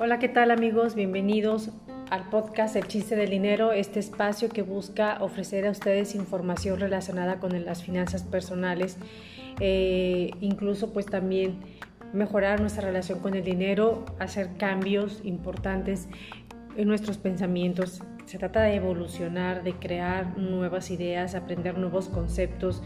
Hola, 0.00 0.20
¿qué 0.20 0.28
tal 0.28 0.52
amigos? 0.52 0.94
Bienvenidos 0.94 1.70
al 2.08 2.30
podcast 2.30 2.76
El 2.76 2.86
chiste 2.86 3.16
del 3.16 3.30
dinero, 3.30 3.72
este 3.72 3.98
espacio 3.98 4.48
que 4.48 4.62
busca 4.62 5.18
ofrecer 5.20 5.66
a 5.66 5.72
ustedes 5.72 6.14
información 6.14 6.78
relacionada 6.78 7.40
con 7.40 7.64
las 7.64 7.82
finanzas 7.82 8.22
personales, 8.22 8.96
eh, 9.58 10.30
incluso 10.40 10.92
pues 10.92 11.06
también 11.06 11.58
mejorar 12.12 12.60
nuestra 12.60 12.86
relación 12.86 13.18
con 13.18 13.34
el 13.34 13.42
dinero, 13.42 14.04
hacer 14.20 14.50
cambios 14.56 15.20
importantes 15.24 16.08
en 16.76 16.86
nuestros 16.86 17.18
pensamientos. 17.18 18.00
Se 18.26 18.38
trata 18.38 18.62
de 18.62 18.76
evolucionar, 18.76 19.64
de 19.64 19.72
crear 19.72 20.38
nuevas 20.38 20.92
ideas, 20.92 21.34
aprender 21.34 21.76
nuevos 21.76 22.08
conceptos 22.08 22.84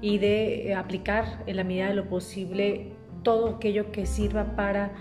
y 0.00 0.18
de 0.18 0.76
aplicar 0.76 1.42
en 1.48 1.56
la 1.56 1.64
medida 1.64 1.88
de 1.88 1.94
lo 1.94 2.08
posible 2.08 2.92
todo 3.24 3.56
aquello 3.56 3.90
que 3.90 4.06
sirva 4.06 4.54
para 4.54 4.92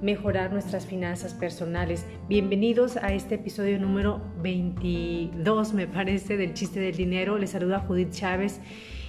mejorar 0.00 0.52
nuestras 0.52 0.86
finanzas 0.86 1.34
personales. 1.34 2.06
Bienvenidos 2.28 2.96
a 2.96 3.12
este 3.12 3.36
episodio 3.36 3.78
número 3.78 4.20
22, 4.42 5.72
me 5.74 5.86
parece, 5.86 6.36
del 6.36 6.54
chiste 6.54 6.80
del 6.80 6.96
dinero. 6.96 7.38
Les 7.38 7.50
saluda 7.50 7.80
Judith 7.80 8.12
Chávez 8.12 8.60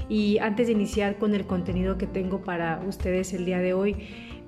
y 0.08 0.40
antes 0.40 0.68
de 0.68 0.74
iniciar 0.74 1.18
con 1.18 1.36
el 1.36 1.46
contenido 1.46 1.98
que 1.98 2.08
tengo 2.08 2.42
para 2.42 2.82
ustedes 2.88 3.34
el 3.34 3.46
día 3.46 3.60
de 3.60 3.74
hoy, 3.74 3.96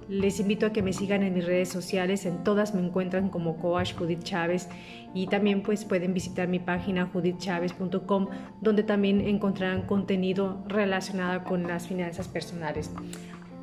les 0.09 0.39
invito 0.39 0.65
a 0.65 0.73
que 0.73 0.81
me 0.81 0.91
sigan 0.91 1.23
en 1.23 1.33
mis 1.33 1.45
redes 1.45 1.69
sociales, 1.69 2.25
en 2.25 2.43
todas 2.43 2.73
me 2.73 2.81
encuentran 2.81 3.29
como 3.29 3.57
Coach 3.57 3.93
Judith 3.93 4.23
Chávez 4.23 4.67
y 5.13 5.27
también 5.27 5.61
pues 5.61 5.85
pueden 5.85 6.13
visitar 6.13 6.47
mi 6.47 6.59
página 6.59 7.05
judithchávez.com 7.05 8.27
donde 8.59 8.83
también 8.83 9.21
encontrarán 9.21 9.83
contenido 9.83 10.63
relacionado 10.67 11.43
con 11.43 11.63
las 11.63 11.87
finanzas 11.87 12.27
personales. 12.27 12.91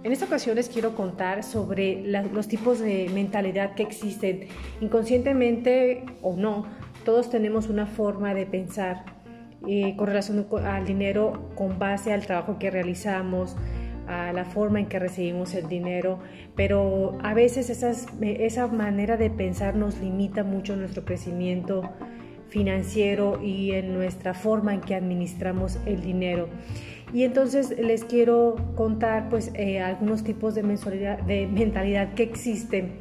En 0.04 0.12
esta 0.12 0.26
ocasión 0.26 0.54
les 0.54 0.68
quiero 0.68 0.94
contar 0.94 1.42
sobre 1.42 2.04
los 2.32 2.46
tipos 2.46 2.78
de 2.78 3.10
mentalidad 3.12 3.74
que 3.74 3.82
existen. 3.82 4.46
Inconscientemente 4.80 6.04
o 6.22 6.36
no, 6.36 6.66
todos 7.04 7.30
tenemos 7.30 7.68
una 7.68 7.86
forma 7.86 8.32
de 8.32 8.46
pensar 8.46 9.04
eh, 9.66 9.96
con 9.96 10.06
relación 10.06 10.46
al 10.64 10.86
dinero 10.86 11.50
con 11.56 11.80
base 11.80 12.12
al 12.12 12.24
trabajo 12.24 12.58
que 12.60 12.70
realizamos, 12.70 13.56
a 14.06 14.32
la 14.32 14.44
forma 14.44 14.78
en 14.78 14.86
que 14.86 15.00
recibimos 15.00 15.52
el 15.54 15.68
dinero, 15.68 16.20
pero 16.54 17.18
a 17.22 17.34
veces 17.34 17.68
esa 17.68 18.66
manera 18.68 19.16
de 19.16 19.30
pensar 19.30 19.74
nos 19.74 19.98
limita 19.98 20.44
mucho 20.44 20.76
nuestro 20.76 21.04
crecimiento 21.04 21.82
financiero 22.48 23.42
y 23.42 23.72
en 23.72 23.92
nuestra 23.92 24.32
forma 24.32 24.74
en 24.74 24.80
que 24.80 24.94
administramos 24.94 25.78
el 25.86 26.00
dinero. 26.00 26.48
Y 27.12 27.22
entonces 27.22 27.74
les 27.78 28.04
quiero 28.04 28.56
contar 28.74 29.28
pues 29.28 29.50
eh, 29.54 29.80
algunos 29.80 30.24
tipos 30.24 30.54
de, 30.54 30.62
de 30.62 31.46
mentalidad 31.46 32.14
que 32.14 32.22
existen 32.22 32.92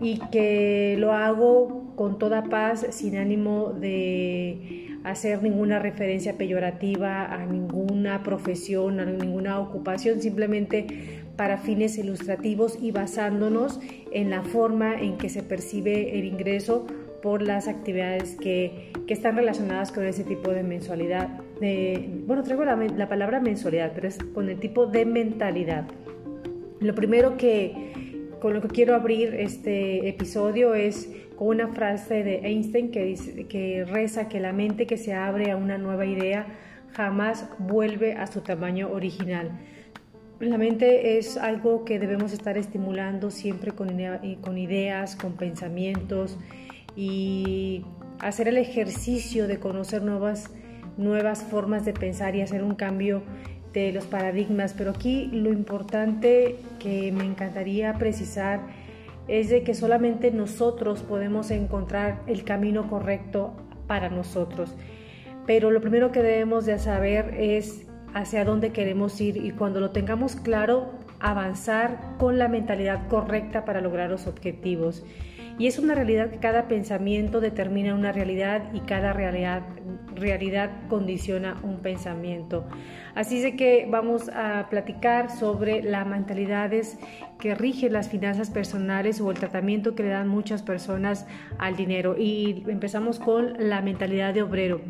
y 0.00 0.18
que 0.30 0.96
lo 0.98 1.12
hago 1.12 1.94
con 1.94 2.18
toda 2.18 2.44
paz, 2.44 2.86
sin 2.90 3.16
ánimo 3.16 3.72
de 3.72 4.86
hacer 5.04 5.42
ninguna 5.42 5.78
referencia 5.78 6.36
peyorativa 6.36 7.24
a 7.24 7.46
ninguna 7.46 8.22
profesión, 8.24 8.98
a 8.98 9.04
ninguna 9.04 9.60
ocupación, 9.60 10.20
simplemente 10.20 11.22
para 11.36 11.58
fines 11.58 11.96
ilustrativos 11.96 12.78
y 12.80 12.90
basándonos 12.90 13.78
en 14.10 14.30
la 14.30 14.42
forma 14.42 15.00
en 15.00 15.16
que 15.16 15.28
se 15.28 15.42
percibe 15.42 16.18
el 16.18 16.24
ingreso 16.24 16.86
por 17.22 17.42
las 17.42 17.68
actividades 17.68 18.36
que, 18.36 18.92
que 19.06 19.14
están 19.14 19.36
relacionadas 19.36 19.92
con 19.92 20.04
ese 20.04 20.24
tipo 20.24 20.50
de 20.50 20.62
mensualidad. 20.62 21.45
De, 21.60 22.08
bueno, 22.26 22.42
traigo 22.42 22.64
la, 22.64 22.76
la, 22.76 23.08
palabra 23.08 23.40
mensualidad, 23.40 23.92
pero 23.94 24.08
es 24.08 24.18
con 24.34 24.48
el 24.48 24.58
tipo 24.58 24.86
de 24.86 25.06
mentalidad. 25.06 25.86
Lo 26.80 26.94
primero 26.94 27.36
que, 27.36 28.30
con 28.40 28.52
lo 28.52 28.60
que 28.60 28.68
quiero 28.68 28.94
abrir 28.94 29.34
este 29.34 30.08
episodio 30.08 30.74
es 30.74 31.10
con 31.36 31.48
una 31.48 31.68
frase 31.68 32.22
de 32.22 32.46
Einstein 32.46 32.90
que, 32.90 33.04
dice, 33.04 33.46
que 33.46 33.84
reza 33.84 34.28
que 34.28 34.40
la 34.40 34.52
mente 34.52 34.86
que 34.86 34.96
se 34.96 35.14
abre 35.14 35.50
a 35.50 35.56
una 35.56 35.78
nueva 35.78 36.06
idea 36.06 36.46
jamás 36.92 37.48
vuelve 37.58 38.14
a 38.14 38.26
su 38.26 38.40
tamaño 38.40 38.90
original. 38.90 39.50
La 40.40 40.58
mente 40.58 41.16
es 41.18 41.38
algo 41.38 41.84
que 41.84 41.98
debemos 41.98 42.32
estar 42.32 42.58
estimulando 42.58 43.30
siempre 43.30 43.72
con, 43.72 43.88
con 44.42 44.58
ideas, 44.58 45.16
con 45.16 45.32
pensamientos, 45.32 46.38
y 46.94 47.84
hacer 48.18 48.48
el 48.48 48.56
ejercicio 48.56 49.46
de 49.46 49.58
conocer 49.58 50.02
nuevas, 50.02 50.50
nuevas 50.96 51.42
formas 51.42 51.84
de 51.84 51.92
pensar 51.92 52.34
y 52.36 52.42
hacer 52.42 52.62
un 52.62 52.74
cambio 52.74 53.22
de 53.72 53.92
los 53.92 54.06
paradigmas. 54.06 54.74
Pero 54.76 54.90
aquí 54.90 55.26
lo 55.32 55.52
importante 55.52 56.56
que 56.78 57.12
me 57.12 57.24
encantaría 57.24 57.94
precisar 57.94 58.60
es 59.28 59.50
de 59.50 59.62
que 59.62 59.74
solamente 59.74 60.30
nosotros 60.30 61.02
podemos 61.02 61.50
encontrar 61.50 62.22
el 62.26 62.44
camino 62.44 62.88
correcto 62.88 63.52
para 63.86 64.08
nosotros. 64.08 64.74
Pero 65.46 65.70
lo 65.70 65.80
primero 65.80 66.12
que 66.12 66.22
debemos 66.22 66.66
de 66.66 66.78
saber 66.78 67.34
es 67.38 67.86
hacia 68.14 68.44
dónde 68.44 68.72
queremos 68.72 69.20
ir 69.20 69.36
y 69.36 69.50
cuando 69.50 69.80
lo 69.80 69.90
tengamos 69.90 70.36
claro, 70.36 70.90
avanzar 71.20 71.98
con 72.18 72.38
la 72.38 72.48
mentalidad 72.48 73.08
correcta 73.08 73.64
para 73.64 73.80
lograr 73.80 74.10
los 74.10 74.26
objetivos. 74.26 75.04
Y 75.58 75.66
es 75.66 75.78
una 75.78 75.94
realidad 75.94 76.30
que 76.30 76.38
cada 76.38 76.68
pensamiento 76.68 77.40
determina 77.40 77.94
una 77.94 78.12
realidad 78.12 78.72
y 78.74 78.80
cada 78.80 79.14
realidad, 79.14 79.62
realidad 80.14 80.70
condiciona 80.88 81.58
un 81.62 81.78
pensamiento. 81.78 82.66
Así 83.14 83.42
es 83.42 83.54
que 83.54 83.86
vamos 83.90 84.28
a 84.28 84.68
platicar 84.68 85.30
sobre 85.30 85.82
las 85.82 86.06
mentalidades 86.06 86.98
que 87.38 87.54
rigen 87.54 87.94
las 87.94 88.10
finanzas 88.10 88.50
personales 88.50 89.20
o 89.22 89.30
el 89.30 89.38
tratamiento 89.38 89.94
que 89.94 90.02
le 90.02 90.10
dan 90.10 90.28
muchas 90.28 90.62
personas 90.62 91.26
al 91.58 91.74
dinero. 91.74 92.16
Y 92.18 92.62
empezamos 92.68 93.18
con 93.18 93.54
la 93.58 93.80
mentalidad 93.80 94.34
de 94.34 94.42
obrero. 94.42 94.82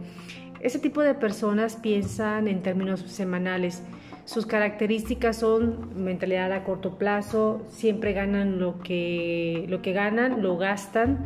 Ese 0.61 0.81
tipo 0.81 1.01
de 1.03 1.15
personas 1.15 1.77
piensan 1.77 2.49
en 2.49 2.63
términos 2.63 3.03
semanales 3.03 3.85
sus 4.27 4.45
características 4.45 5.37
son 5.37 6.05
mentalidad 6.05 6.53
a 6.53 6.65
corto 6.65 6.99
plazo, 6.99 7.65
siempre 7.69 8.13
ganan 8.13 8.59
lo 8.59 8.81
que, 8.81 9.65
lo 9.69 9.83
que 9.83 9.93
ganan, 9.93 10.43
lo 10.43 10.59
gastan 10.59 11.19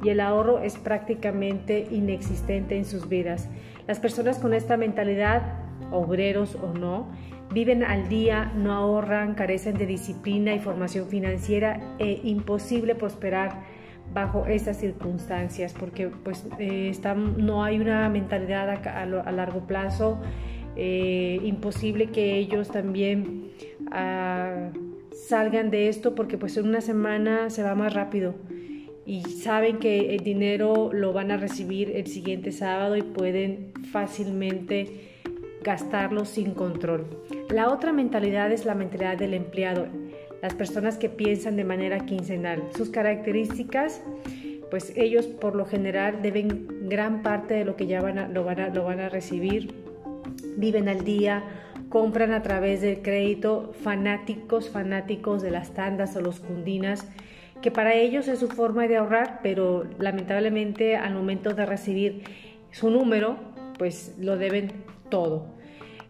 y 0.00 0.10
el 0.10 0.20
ahorro 0.20 0.60
es 0.60 0.78
prácticamente 0.78 1.88
inexistente 1.90 2.76
en 2.76 2.84
sus 2.84 3.08
vidas. 3.08 3.48
Las 3.88 3.98
personas 3.98 4.38
con 4.38 4.54
esta 4.54 4.76
mentalidad, 4.76 5.42
obreros 5.90 6.54
o 6.54 6.72
no, 6.72 7.08
viven 7.52 7.82
al 7.82 8.08
día, 8.08 8.52
no 8.54 8.72
ahorran, 8.72 9.34
carecen 9.34 9.76
de 9.76 9.86
disciplina 9.86 10.54
y 10.54 10.60
formación 10.60 11.08
financiera 11.08 11.80
e 11.98 12.20
imposible 12.22 12.94
prosperar 12.94 13.64
bajo 14.14 14.46
estas 14.46 14.76
circunstancias 14.76 15.74
porque 15.76 16.06
pues 16.06 16.46
eh, 16.60 16.96
no 17.38 17.64
hay 17.64 17.80
una 17.80 18.08
mentalidad 18.08 18.86
a 18.86 19.32
largo 19.32 19.66
plazo 19.66 20.20
eh, 20.76 21.40
imposible 21.42 22.08
que 22.08 22.36
ellos 22.36 22.68
también 22.68 23.50
ah, 23.90 24.70
salgan 25.12 25.70
de 25.70 25.88
esto 25.88 26.14
porque 26.14 26.36
pues 26.36 26.56
en 26.56 26.68
una 26.68 26.80
semana 26.80 27.50
se 27.50 27.62
va 27.62 27.74
más 27.74 27.94
rápido 27.94 28.34
y 29.06 29.22
saben 29.22 29.78
que 29.78 30.14
el 30.14 30.24
dinero 30.24 30.90
lo 30.92 31.12
van 31.12 31.30
a 31.30 31.36
recibir 31.36 31.92
el 31.94 32.06
siguiente 32.08 32.50
sábado 32.50 32.96
y 32.96 33.02
pueden 33.02 33.72
fácilmente 33.92 35.12
gastarlo 35.62 36.24
sin 36.24 36.52
control. 36.52 37.06
La 37.48 37.70
otra 37.72 37.92
mentalidad 37.92 38.50
es 38.52 38.66
la 38.66 38.74
mentalidad 38.74 39.16
del 39.16 39.34
empleado, 39.34 39.86
las 40.42 40.54
personas 40.54 40.98
que 40.98 41.08
piensan 41.08 41.56
de 41.56 41.64
manera 41.64 42.04
quincenal. 42.04 42.64
Sus 42.76 42.90
características, 42.90 44.02
pues 44.70 44.92
ellos 44.96 45.26
por 45.26 45.54
lo 45.54 45.64
general 45.64 46.20
deben 46.20 46.88
gran 46.88 47.22
parte 47.22 47.54
de 47.54 47.64
lo 47.64 47.76
que 47.76 47.86
ya 47.86 48.02
van 48.02 48.34
lo, 48.34 48.44
van 48.44 48.60
a, 48.60 48.68
lo 48.68 48.84
van 48.84 49.00
a 49.00 49.08
recibir 49.08 49.85
viven 50.56 50.88
al 50.88 51.04
día, 51.04 51.44
compran 51.88 52.32
a 52.32 52.42
través 52.42 52.80
del 52.80 53.02
crédito, 53.02 53.72
fanáticos, 53.82 54.70
fanáticos 54.70 55.42
de 55.42 55.50
las 55.50 55.72
tandas 55.72 56.16
o 56.16 56.20
los 56.20 56.40
cundinas, 56.40 57.08
que 57.62 57.70
para 57.70 57.94
ellos 57.94 58.28
es 58.28 58.38
su 58.38 58.48
forma 58.48 58.86
de 58.86 58.96
ahorrar, 58.96 59.40
pero 59.42 59.84
lamentablemente 59.98 60.96
al 60.96 61.14
momento 61.14 61.54
de 61.54 61.66
recibir 61.66 62.24
su 62.70 62.90
número, 62.90 63.36
pues 63.78 64.14
lo 64.18 64.36
deben 64.36 64.72
todo. 65.08 65.56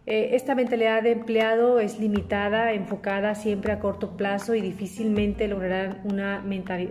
Eh, 0.09 0.35
esta 0.35 0.55
mentalidad 0.55 1.03
de 1.03 1.11
empleado 1.11 1.81
es 1.81 1.99
limitada, 1.99 2.71
enfocada 2.71 3.35
siempre 3.35 3.73
a 3.73 3.79
corto 3.79 4.15
plazo 4.15 4.55
y 4.55 4.61
difícilmente 4.61 5.49
lograrán 5.49 5.99
una, 6.05 6.41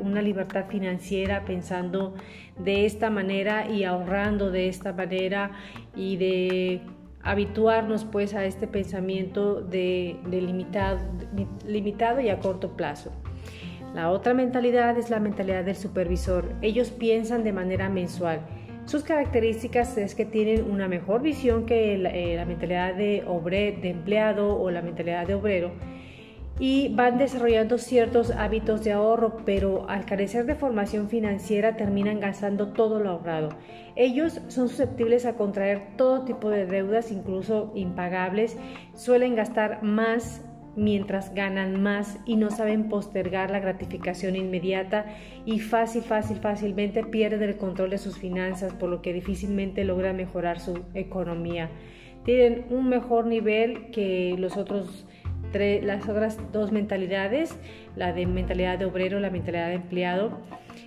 una 0.02 0.20
libertad 0.20 0.66
financiera 0.68 1.42
pensando 1.46 2.14
de 2.58 2.84
esta 2.84 3.08
manera 3.08 3.70
y 3.70 3.84
ahorrando 3.84 4.50
de 4.50 4.68
esta 4.68 4.92
manera 4.92 5.52
y 5.94 6.18
de 6.18 6.82
habituarnos 7.26 8.04
pues 8.04 8.34
a 8.34 8.44
este 8.44 8.68
pensamiento 8.68 9.60
de, 9.60 10.16
limitado, 10.30 11.00
limitado 11.66 12.20
y 12.20 12.28
a 12.28 12.38
corto 12.38 12.76
plazo. 12.76 13.10
La 13.94 14.10
otra 14.10 14.32
mentalidad 14.32 14.96
es 14.96 15.10
la 15.10 15.18
mentalidad 15.18 15.64
del 15.64 15.74
supervisor. 15.74 16.52
Ellos 16.62 16.90
piensan 16.90 17.42
de 17.42 17.52
manera 17.52 17.88
mensual. 17.88 18.40
Sus 18.84 19.02
características 19.02 19.98
es 19.98 20.14
que 20.14 20.24
tienen 20.24 20.70
una 20.70 20.86
mejor 20.86 21.20
visión 21.20 21.66
que 21.66 21.98
la, 21.98 22.10
eh, 22.10 22.44
mentalidad 22.46 22.94
de, 22.94 23.24
de 23.82 23.90
empleado 23.90 24.56
o 24.60 24.70
la 24.70 24.80
mentalidad 24.80 25.26
de 25.26 25.34
obrero 25.34 25.72
y 26.58 26.94
van 26.94 27.18
desarrollando 27.18 27.76
ciertos 27.76 28.30
hábitos 28.30 28.82
de 28.82 28.92
ahorro, 28.92 29.38
pero 29.44 29.88
al 29.90 30.06
carecer 30.06 30.46
de 30.46 30.54
formación 30.54 31.08
financiera 31.08 31.76
terminan 31.76 32.20
gastando 32.20 32.68
todo 32.68 32.98
lo 32.98 33.10
ahorrado. 33.10 33.50
Ellos 33.94 34.40
son 34.48 34.68
susceptibles 34.68 35.26
a 35.26 35.34
contraer 35.34 35.96
todo 35.96 36.24
tipo 36.24 36.48
de 36.48 36.66
deudas, 36.66 37.12
incluso 37.12 37.72
impagables, 37.74 38.56
suelen 38.94 39.34
gastar 39.34 39.82
más 39.82 40.42
mientras 40.76 41.34
ganan 41.34 41.82
más 41.82 42.18
y 42.26 42.36
no 42.36 42.50
saben 42.50 42.88
postergar 42.88 43.50
la 43.50 43.60
gratificación 43.60 44.36
inmediata 44.36 45.06
y 45.46 45.58
fácil, 45.58 46.02
fácil, 46.02 46.36
fácilmente 46.36 47.02
pierden 47.02 47.42
el 47.42 47.56
control 47.56 47.90
de 47.90 47.98
sus 47.98 48.18
finanzas, 48.18 48.74
por 48.74 48.90
lo 48.90 49.02
que 49.02 49.14
difícilmente 49.14 49.84
logran 49.84 50.16
mejorar 50.16 50.60
su 50.60 50.84
economía. 50.94 51.70
Tienen 52.24 52.66
un 52.70 52.88
mejor 52.88 53.26
nivel 53.26 53.90
que 53.90 54.34
los 54.38 54.56
otros 54.56 55.06
las 55.52 56.08
otras 56.08 56.38
dos 56.52 56.72
mentalidades, 56.72 57.56
la 57.96 58.12
de 58.12 58.26
mentalidad 58.26 58.78
de 58.78 58.84
obrero, 58.84 59.20
la 59.20 59.30
mentalidad 59.30 59.68
de 59.68 59.74
empleado, 59.74 60.38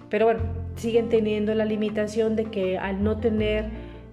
pero 0.09 0.25
bueno, 0.25 0.41
siguen 0.75 1.09
teniendo 1.09 1.53
la 1.55 1.65
limitación 1.65 2.35
de 2.35 2.45
que 2.45 2.77
al 2.77 3.03
no 3.03 3.17
tener 3.17 3.65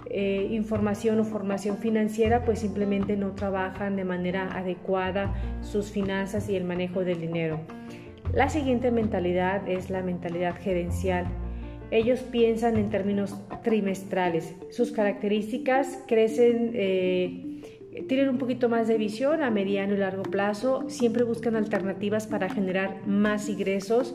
eh, 0.08 0.48
información 0.50 1.18
o 1.20 1.24
formación 1.24 1.78
financiera, 1.78 2.44
pues 2.44 2.60
simplemente 2.60 3.16
no 3.16 3.32
trabajan 3.32 3.96
de 3.96 4.04
manera 4.04 4.48
adecuada 4.56 5.34
sus 5.62 5.90
finanzas 5.90 6.48
y 6.48 6.56
el 6.56 6.64
manejo 6.64 7.04
del 7.04 7.20
dinero. 7.20 7.60
La 8.32 8.48
siguiente 8.48 8.90
mentalidad 8.90 9.68
es 9.68 9.90
la 9.90 10.02
mentalidad 10.02 10.56
gerencial. 10.60 11.26
Ellos 11.90 12.20
piensan 12.20 12.76
en 12.76 12.90
términos 12.90 13.36
trimestrales. 13.62 14.54
Sus 14.70 14.90
características 14.90 16.02
crecen, 16.06 16.72
eh, 16.74 17.45
tienen 18.08 18.28
un 18.28 18.38
poquito 18.38 18.68
más 18.68 18.88
de 18.88 18.98
visión 18.98 19.42
a 19.42 19.50
mediano 19.50 19.94
y 19.94 19.98
largo 19.98 20.22
plazo, 20.22 20.84
siempre 20.88 21.24
buscan 21.24 21.56
alternativas 21.56 22.26
para 22.26 22.48
generar 22.48 23.06
más 23.06 23.48
ingresos 23.48 24.14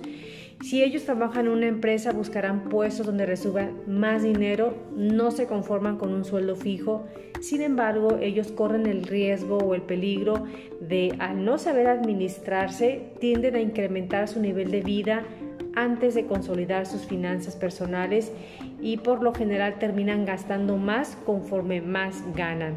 si 0.64 0.84
ellos 0.84 1.06
trabajan 1.06 1.48
en 1.48 1.54
una 1.54 1.68
empresa, 1.68 2.12
buscarán 2.12 2.70
puestos 2.70 3.08
donde 3.08 3.26
reciban 3.26 3.80
más 3.88 4.22
dinero, 4.22 4.76
no 4.96 5.32
se 5.32 5.48
conforman 5.48 5.98
con 5.98 6.14
un 6.14 6.24
sueldo 6.24 6.56
fijo. 6.56 7.08
Sin 7.40 7.62
embargo, 7.62 8.20
ellos 8.22 8.52
corren 8.52 8.86
el 8.86 9.04
riesgo 9.04 9.58
o 9.58 9.74
el 9.74 9.82
peligro 9.82 10.46
de, 10.80 11.16
al 11.18 11.44
no 11.44 11.58
saber 11.58 11.88
administrarse, 11.88 13.14
tienden 13.20 13.56
a 13.56 13.60
incrementar 13.60 14.28
su 14.28 14.40
nivel 14.40 14.70
de 14.70 14.82
vida 14.82 15.24
antes 15.74 16.14
de 16.14 16.28
consolidar 16.28 16.86
sus 16.86 17.08
finanzas 17.08 17.56
personales 17.56 18.32
y 18.82 18.98
por 18.98 19.24
lo 19.24 19.34
general 19.34 19.80
terminan 19.80 20.26
gastando 20.26 20.78
más 20.78 21.18
conforme 21.26 21.82
más 21.82 22.24
ganan. 22.36 22.76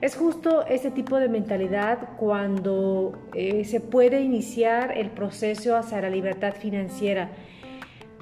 Es 0.00 0.14
justo 0.14 0.64
este 0.66 0.92
tipo 0.92 1.18
de 1.18 1.28
mentalidad 1.28 2.10
cuando 2.18 3.18
eh, 3.34 3.64
se 3.64 3.80
puede 3.80 4.20
iniciar 4.20 4.96
el 4.96 5.10
proceso 5.10 5.76
hacia 5.76 6.00
la 6.00 6.08
libertad 6.08 6.54
financiera. 6.54 7.30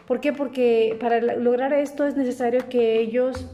¿Por 0.06 0.20
qué? 0.20 0.32
Porque 0.32 0.96
para 0.99 1.20
lograr 1.20 1.75
esto 1.75 2.06
es 2.06 2.17
necesario 2.17 2.69
que 2.70 2.99
ellos 2.99 3.50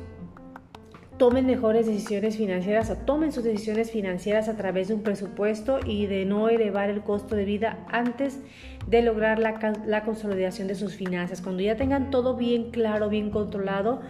tomen 1.19 1.46
mejores 1.46 1.86
decisiones 1.86 2.36
financieras 2.36 2.90
o 2.90 2.96
tomen 2.96 3.32
sus 3.32 3.42
decisiones 3.42 3.90
financieras 3.90 4.48
a 4.48 4.56
través 4.56 4.88
de 4.88 4.94
un 4.94 5.02
presupuesto 5.02 5.80
y 5.84 6.06
de 6.06 6.24
no 6.24 6.48
elevar 6.48 6.90
el 6.90 7.02
costo 7.02 7.34
de 7.34 7.44
vida 7.44 7.78
antes 7.90 8.38
de 8.86 9.02
lograr 9.02 9.38
la, 9.38 9.72
la 9.86 10.04
consolidación 10.04 10.69
de 10.69 10.74
sus 10.74 10.94
finanzas. 10.94 11.40
Cuando 11.40 11.62
ya 11.62 11.76
tengan 11.76 12.10
todo 12.10 12.36
bien 12.36 12.70
claro, 12.70 13.08
bien 13.08 13.30
controlado, 13.30 14.00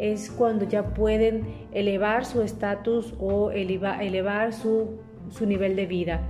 es 0.00 0.30
cuando 0.30 0.64
ya 0.64 0.94
pueden 0.94 1.44
elevar 1.72 2.24
su 2.24 2.40
estatus 2.42 3.14
o 3.20 3.50
elevar 3.50 4.52
su, 4.52 4.98
su 5.28 5.46
nivel 5.46 5.76
de 5.76 5.86
vida. 5.86 6.20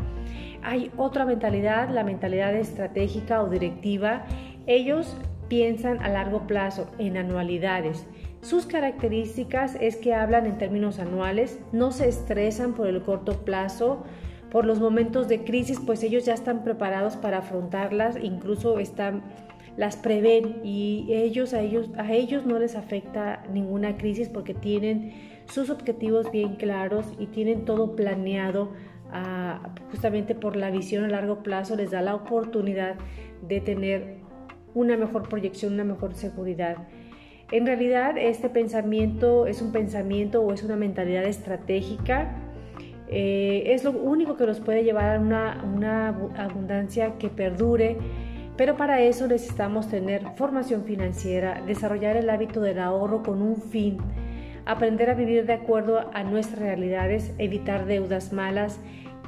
Hay 0.62 0.90
otra 0.96 1.25
mentalidad, 1.25 1.88
la 1.88 2.05
mentalidad 2.05 2.55
estratégica 2.55 3.43
o 3.43 3.49
directiva. 3.49 4.25
Ellos 4.67 5.17
piensan 5.49 6.02
a 6.02 6.08
largo 6.08 6.46
plazo, 6.46 6.90
en 6.99 7.17
anualidades. 7.17 8.06
Sus 8.43 8.67
características 8.67 9.76
es 9.81 9.96
que 9.96 10.14
hablan 10.14 10.46
en 10.46 10.58
términos 10.58 10.99
anuales, 10.99 11.58
no 11.73 11.93
se 11.93 12.08
estresan 12.08 12.75
por 12.75 12.88
el 12.88 13.02
corto 13.02 13.44
plazo, 13.44 14.05
por 14.50 14.66
los 14.66 14.81
momentos 14.81 15.28
de 15.28 15.44
crisis, 15.44 15.78
pues 15.84 16.02
ellos 16.02 16.25
ya 16.25 16.34
están 16.34 16.64
preparados 16.64 17.16
para 17.16 17.38
afrontarlas, 17.38 18.16
incluso 18.20 18.78
están 18.78 19.23
las 19.76 19.96
prevén 19.96 20.61
y 20.64 21.06
ellos 21.11 21.55
a 21.55 21.61
ellos 21.61 21.90
a 21.96 22.12
ellos 22.12 22.44
no 22.44 22.58
les 22.58 22.76
afecta 22.76 23.44
ninguna 23.52 23.96
crisis 23.96 24.28
porque 24.28 24.55
tienen 24.55 25.12
sus 25.46 25.70
objetivos 25.70 26.31
bien 26.31 26.56
claros 26.56 27.06
y 27.19 27.26
tienen 27.26 27.64
todo 27.64 27.96
planeado 27.96 28.72
ah, 29.12 29.72
justamente 29.90 30.34
por 30.34 30.56
la 30.56 30.70
visión 30.70 31.05
a 31.05 31.08
largo 31.08 31.43
plazo 31.43 31.76
les 31.76 31.90
da 31.90 32.02
la 32.02 32.14
oportunidad 32.14 32.96
de 33.46 33.61
tener 33.61 34.20
una 34.75 34.96
mejor 34.96 35.28
proyección, 35.28 35.75
una 35.75 35.84
mejor 35.84 36.14
seguridad. 36.14 36.76
En 37.50 37.66
realidad 37.66 38.16
este 38.16 38.49
pensamiento 38.49 39.46
es 39.46 39.61
un 39.61 39.73
pensamiento 39.73 40.40
o 40.40 40.52
es 40.52 40.62
una 40.62 40.76
mentalidad 40.76 41.25
estratégica. 41.25 42.37
Eh, 43.08 43.64
es 43.66 43.82
lo 43.82 43.90
único 43.90 44.37
que 44.37 44.46
nos 44.46 44.61
puede 44.61 44.84
llevar 44.84 45.16
a 45.16 45.20
una, 45.20 45.64
una 45.64 46.08
abundancia 46.37 47.19
que 47.19 47.28
perdure 47.28 47.96
pero 48.61 48.77
para 48.77 49.01
eso 49.01 49.27
necesitamos 49.27 49.89
tener 49.89 50.23
formación 50.37 50.85
financiera, 50.85 51.62
desarrollar 51.67 52.19
el 52.19 52.29
hábito 52.29 52.61
del 52.61 52.79
ahorro 52.79 53.23
con 53.23 53.41
un 53.41 53.57
fin, 53.57 53.97
aprender 54.67 55.09
a 55.09 55.15
vivir 55.15 55.47
de 55.47 55.55
acuerdo 55.55 56.11
a 56.12 56.25
nuestras 56.25 56.59
realidades, 56.59 57.33
evitar 57.39 57.87
deudas 57.87 58.35
malas, 58.35 58.79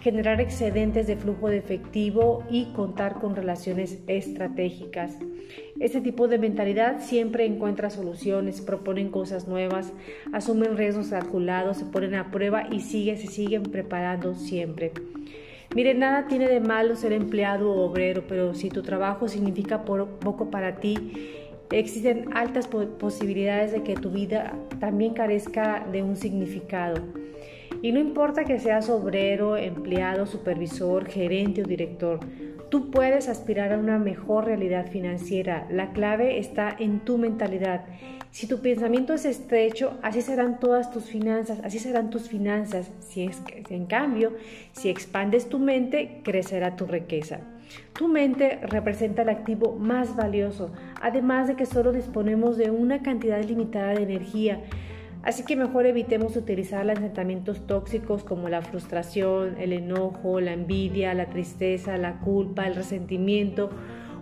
generar 0.02 0.42
excedentes 0.42 1.06
de 1.06 1.16
flujo 1.16 1.48
de 1.48 1.56
efectivo 1.56 2.44
y 2.50 2.74
contar 2.74 3.20
con 3.20 3.34
relaciones 3.34 4.00
estratégicas. 4.06 5.16
Este 5.80 6.02
tipo 6.02 6.28
de 6.28 6.36
mentalidad 6.36 7.00
siempre 7.00 7.46
encuentra 7.46 7.88
soluciones, 7.88 8.60
proponen 8.60 9.10
cosas 9.10 9.48
nuevas, 9.48 9.94
asumen 10.34 10.76
riesgos 10.76 11.08
calculados, 11.08 11.78
se 11.78 11.86
ponen 11.86 12.16
a 12.16 12.30
prueba 12.30 12.66
y 12.70 12.80
sigue, 12.80 13.16
se 13.16 13.28
siguen 13.28 13.62
preparando 13.62 14.34
siempre. 14.34 14.92
Mire, 15.74 15.94
nada 15.94 16.26
tiene 16.28 16.48
de 16.48 16.60
malo 16.60 16.96
ser 16.96 17.12
empleado 17.12 17.72
o 17.72 17.86
obrero, 17.86 18.24
pero 18.28 18.52
si 18.52 18.68
tu 18.68 18.82
trabajo 18.82 19.26
significa 19.26 19.84
poco 19.84 20.50
para 20.50 20.76
ti, 20.76 21.12
existen 21.70 22.26
altas 22.34 22.66
posibilidades 22.66 23.72
de 23.72 23.82
que 23.82 23.94
tu 23.94 24.10
vida 24.10 24.52
también 24.80 25.14
carezca 25.14 25.86
de 25.90 26.02
un 26.02 26.16
significado. 26.16 27.00
Y 27.80 27.90
no 27.92 28.00
importa 28.00 28.44
que 28.44 28.58
seas 28.58 28.90
obrero, 28.90 29.56
empleado, 29.56 30.26
supervisor, 30.26 31.06
gerente 31.06 31.62
o 31.62 31.64
director, 31.64 32.20
tú 32.72 32.90
puedes 32.90 33.28
aspirar 33.28 33.70
a 33.70 33.78
una 33.78 33.98
mejor 33.98 34.46
realidad 34.46 34.86
financiera. 34.90 35.66
La 35.70 35.92
clave 35.92 36.38
está 36.38 36.74
en 36.78 37.00
tu 37.00 37.18
mentalidad 37.18 37.84
si 38.32 38.46
tu 38.46 38.62
pensamiento 38.62 39.12
es 39.12 39.26
estrecho, 39.26 39.98
así 40.00 40.22
serán 40.22 40.58
todas 40.58 40.90
tus 40.90 41.04
finanzas, 41.04 41.60
así 41.64 41.78
serán 41.78 42.08
tus 42.08 42.30
finanzas. 42.30 42.90
Si 43.00 43.24
es 43.24 43.36
que, 43.40 43.62
en 43.74 43.84
cambio, 43.84 44.32
si 44.72 44.88
expandes 44.88 45.50
tu 45.50 45.58
mente, 45.58 46.22
crecerá 46.24 46.74
tu 46.74 46.86
riqueza. 46.86 47.40
Tu 47.92 48.08
mente 48.08 48.58
representa 48.62 49.20
el 49.20 49.28
activo 49.28 49.76
más 49.76 50.16
valioso, 50.16 50.72
además 51.02 51.46
de 51.46 51.56
que 51.56 51.66
solo 51.66 51.92
disponemos 51.92 52.56
de 52.56 52.70
una 52.70 53.02
cantidad 53.02 53.44
limitada 53.44 53.92
de 53.92 54.02
energía. 54.02 54.60
Así 55.22 55.44
que 55.44 55.54
mejor 55.54 55.86
evitemos 55.86 56.36
utilizar 56.36 56.84
los 56.84 56.98
sentimientos 56.98 57.66
tóxicos 57.66 58.24
como 58.24 58.48
la 58.48 58.62
frustración, 58.62 59.56
el 59.58 59.72
enojo, 59.72 60.40
la 60.40 60.52
envidia, 60.52 61.14
la 61.14 61.26
tristeza, 61.26 61.96
la 61.96 62.18
culpa, 62.18 62.66
el 62.66 62.74
resentimiento 62.74 63.70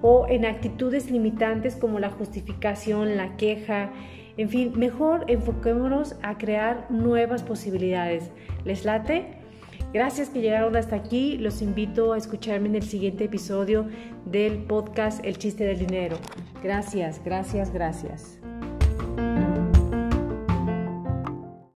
o 0.03 0.27
en 0.29 0.45
actitudes 0.45 1.11
limitantes 1.11 1.77
como 1.77 1.99
la 1.99 2.11
justificación, 2.11 3.17
la 3.17 3.37
queja, 3.37 3.91
en 4.37 4.49
fin, 4.49 4.73
mejor 4.77 5.25
enfoquémonos 5.29 6.17
a 6.23 6.39
crear 6.39 6.87
nuevas 6.91 7.43
posibilidades. 7.43 8.31
¿Les 8.65 8.85
late? 8.85 9.41
Gracias 9.93 10.31
que 10.31 10.41
llegaron 10.41 10.77
hasta 10.77 10.97
aquí. 10.97 11.37
Los 11.37 11.63
invito 11.63 12.13
a 12.13 12.19
escucharme 12.19 12.69
en 12.69 12.77
el 12.77 12.83
siguiente 12.83 13.25
episodio 13.25 13.87
del 14.25 14.59
podcast 14.65 15.25
El 15.25 15.37
chiste 15.37 15.65
del 15.65 15.79
dinero. 15.79 16.17
Gracias, 16.63 17.21
gracias, 17.25 17.73
gracias. 17.73 18.40